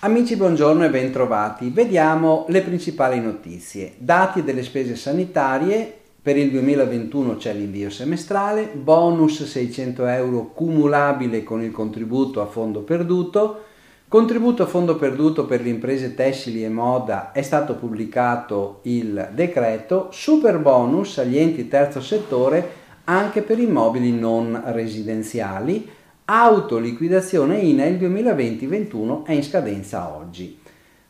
[0.00, 1.70] Amici, buongiorno e bentrovati.
[1.70, 3.94] Vediamo le principali notizie.
[3.98, 5.96] Dati delle spese sanitarie.
[6.20, 12.80] Per il 2021 c'è l'invio semestrale, bonus 600 euro cumulabile con il contributo a fondo
[12.80, 13.62] perduto,
[14.08, 20.08] contributo a fondo perduto per le imprese tessili e moda è stato pubblicato il decreto,
[20.10, 25.88] super bonus agli enti terzo settore anche per immobili non residenziali,
[26.28, 30.58] Autoliquidazione INAIL 2020-21 è in scadenza oggi.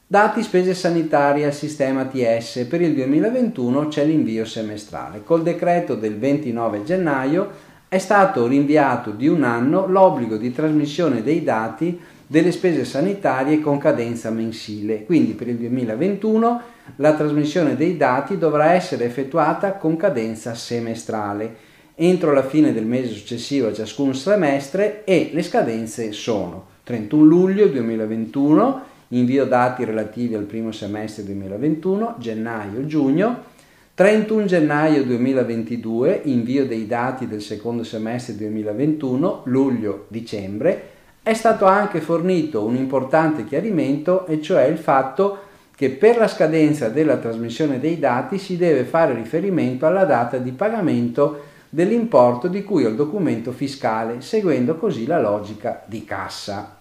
[0.06, 2.66] Dati spese sanitarie al sistema TS.
[2.69, 5.22] Per il 2021 c'è l'invio semestrale.
[5.24, 7.50] Col decreto del 29 gennaio
[7.88, 13.78] è stato rinviato di un anno l'obbligo di trasmissione dei dati delle spese sanitarie con
[13.78, 15.06] cadenza mensile.
[15.06, 16.60] Quindi per il 2021
[16.97, 23.12] la trasmissione dei dati dovrà essere effettuata con cadenza semestrale entro la fine del mese
[23.14, 30.44] successivo a ciascun semestre e le scadenze sono 31 luglio 2021, invio dati relativi al
[30.44, 33.55] primo semestre 2021, gennaio-giugno,
[33.94, 40.91] 31 gennaio 2022, invio dei dati del secondo semestre 2021, luglio-dicembre,
[41.22, 45.39] è stato anche fornito un importante chiarimento e cioè il fatto
[45.74, 50.52] che per la scadenza della trasmissione dei dati si deve fare riferimento alla data di
[50.52, 56.78] pagamento dell'importo di cui ho il documento fiscale, seguendo così la logica di cassa.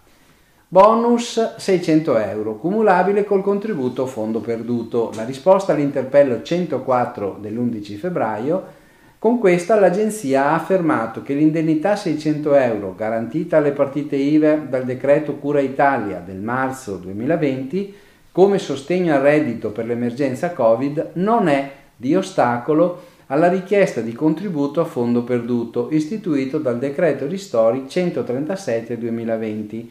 [0.68, 5.12] Bonus 600 euro, cumulabile col contributo fondo perduto.
[5.16, 8.84] La risposta all'interpello 104 dell'11 febbraio
[9.26, 15.38] con questa l'agenzia ha affermato che l'indennità 600 euro garantita alle partite IVA dal decreto
[15.38, 17.96] Cura Italia del marzo 2020
[18.32, 24.82] come sostegno al reddito per l'emergenza Covid non è di ostacolo alla richiesta di contributo
[24.82, 29.86] a fondo perduto istituito dal decreto ristori 137-2020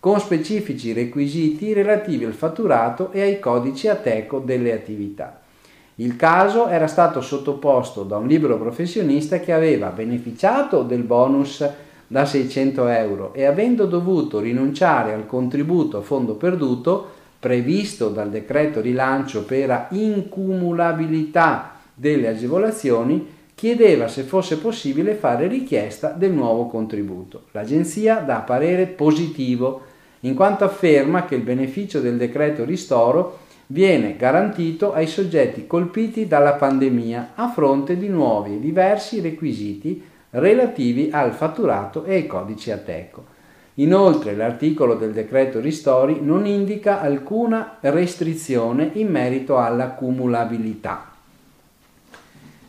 [0.00, 5.40] con specifici requisiti relativi al fatturato e ai codici ATECO delle attività.
[5.96, 11.68] Il caso era stato sottoposto da un libero professionista che aveva beneficiato del bonus
[12.06, 18.80] da 600 euro e avendo dovuto rinunciare al contributo a fondo perduto previsto dal decreto
[18.80, 27.46] rilancio per incumulabilità delle agevolazioni, chiedeva se fosse possibile fare richiesta del nuovo contributo.
[27.50, 29.82] L'agenzia dà parere positivo,
[30.20, 36.54] in quanto afferma che il beneficio del decreto ristoro viene garantito ai soggetti colpiti dalla
[36.54, 43.36] pandemia a fronte di nuovi e diversi requisiti relativi al fatturato e ai codici ATECO.
[43.74, 51.12] Inoltre l'articolo del decreto ristori non indica alcuna restrizione in merito alla cumulabilità.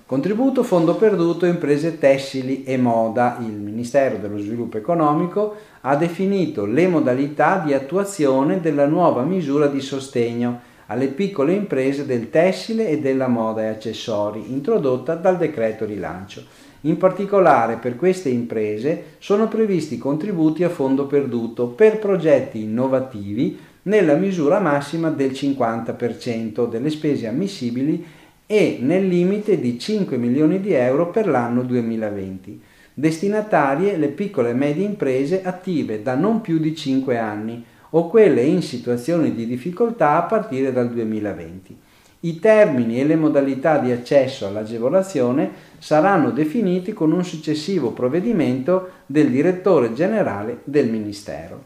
[0.10, 3.38] Contributo fondo perduto imprese tessili e moda.
[3.42, 9.80] Il Ministero dello Sviluppo Economico ha definito le modalità di attuazione della nuova misura di
[9.80, 16.42] sostegno alle piccole imprese del tessile e della moda e accessori introdotta dal decreto rilancio.
[16.82, 24.16] In particolare per queste imprese sono previsti contributi a fondo perduto per progetti innovativi nella
[24.16, 28.04] misura massima del 50% delle spese ammissibili
[28.52, 32.60] e nel limite di 5 milioni di euro per l'anno 2020.
[32.96, 38.42] Destinatarie le piccole e medie imprese attive da non più di 5 anni o quelle
[38.42, 41.78] in situazioni di difficoltà a partire dal 2020.
[42.22, 49.30] I termini e le modalità di accesso all'agevolazione saranno definiti con un successivo provvedimento del
[49.30, 51.66] direttore generale del Ministero.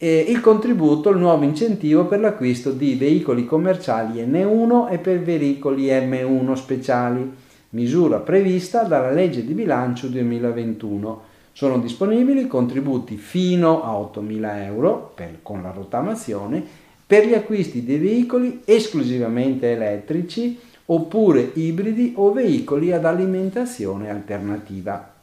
[0.00, 5.86] E il contributo, il nuovo incentivo per l'acquisto di veicoli commerciali N1 e per veicoli
[5.88, 7.28] M1 speciali,
[7.70, 11.22] misura prevista dalla legge di bilancio 2021.
[11.50, 16.64] Sono disponibili contributi fino a 8.000 euro per, con la rottamazione
[17.04, 25.17] per gli acquisti di veicoli esclusivamente elettrici oppure ibridi o veicoli ad alimentazione alternativa.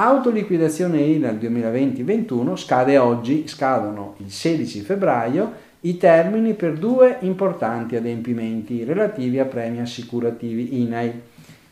[0.00, 8.84] Autoliquidazione INAL 2020-21 scade oggi, scadono il 16 febbraio i termini per due importanti adempimenti
[8.84, 11.20] relativi a premi assicurativi INAI.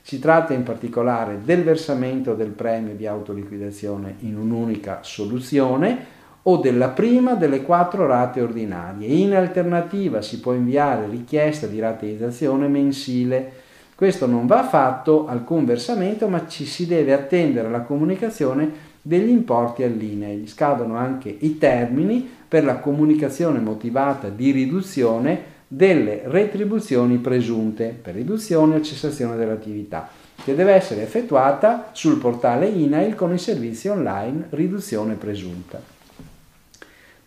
[0.03, 5.97] Si tratta in particolare del versamento del premio di autoliquidazione in un'unica soluzione
[6.43, 9.07] o della prima delle quattro rate ordinarie.
[9.07, 13.53] In alternativa si può inviare richiesta di rateizzazione mensile.
[13.97, 18.71] Questo non va fatto alcun versamento, ma ci si deve attendere alla comunicazione
[19.01, 20.47] degli importi all'INEI.
[20.47, 28.77] Scadono anche i termini per la comunicazione motivata di riduzione delle retribuzioni presunte per riduzione
[28.77, 30.11] o cessazione dell'attività,
[30.45, 35.96] che deve essere effettuata sul portale INAIL con i servizi online riduzione presunta.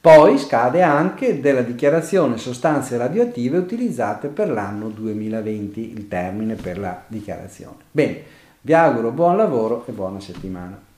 [0.01, 7.04] Poi scade anche della dichiarazione sostanze radioattive utilizzate per l'anno 2020, il termine per la
[7.06, 7.75] dichiarazione.
[7.92, 8.22] Bene,
[8.62, 10.88] vi auguro buon lavoro e buona settimana.